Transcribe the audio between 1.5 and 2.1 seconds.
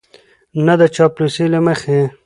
له مخې